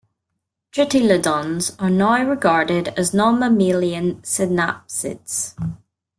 Tritylodons 0.73 1.75
are 1.77 1.91
now 1.91 2.25
regarded 2.27 2.87
as 2.97 3.13
non-mammalian 3.13 4.19
synapsids. 4.23 5.53